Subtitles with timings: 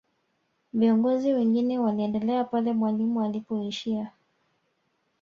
[0.73, 4.11] viongozi wengine waliendelea pale mwalimu alipoishia